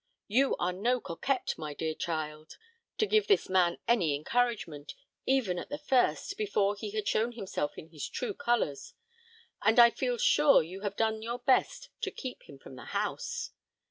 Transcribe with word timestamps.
You 0.27 0.55
are 0.55 0.73
no 0.73 0.99
coquette, 0.99 1.53
my 1.59 1.75
dear 1.75 1.93
child, 1.93 2.57
to 2.97 3.05
give 3.05 3.27
this 3.27 3.47
man 3.47 3.77
any 3.87 4.15
encouragement, 4.15 4.95
even 5.27 5.59
at 5.59 5.69
the 5.69 5.77
first, 5.77 6.37
before 6.39 6.73
he 6.75 6.89
had 6.89 7.07
shown 7.07 7.33
himself 7.33 7.77
in 7.77 7.89
his 7.89 8.09
true 8.09 8.33
colours; 8.33 8.95
and 9.61 9.77
I 9.77 9.91
feel 9.91 10.17
sure 10.17 10.63
you 10.63 10.81
have 10.81 10.95
done 10.95 11.21
your 11.21 11.37
best 11.37 11.89
to 12.01 12.09
keep 12.09 12.41
him 12.49 12.57
from 12.57 12.77
the 12.77 12.85
house." 12.97 13.51